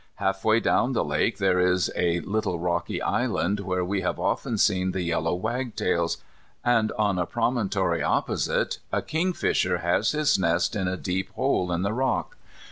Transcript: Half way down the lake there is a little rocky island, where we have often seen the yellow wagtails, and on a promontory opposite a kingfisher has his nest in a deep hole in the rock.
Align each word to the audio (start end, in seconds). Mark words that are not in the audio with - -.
Half 0.15 0.43
way 0.43 0.59
down 0.59 0.93
the 0.93 1.05
lake 1.05 1.37
there 1.37 1.59
is 1.59 1.91
a 1.95 2.21
little 2.21 2.57
rocky 2.57 2.99
island, 3.03 3.59
where 3.59 3.85
we 3.85 4.01
have 4.01 4.19
often 4.19 4.57
seen 4.57 4.93
the 4.93 5.03
yellow 5.03 5.35
wagtails, 5.35 6.17
and 6.65 6.91
on 6.93 7.19
a 7.19 7.27
promontory 7.27 8.01
opposite 8.01 8.79
a 8.91 9.03
kingfisher 9.03 9.77
has 9.77 10.13
his 10.13 10.39
nest 10.39 10.75
in 10.75 10.87
a 10.87 10.97
deep 10.97 11.29
hole 11.33 11.71
in 11.71 11.83
the 11.83 11.93
rock. 11.93 12.35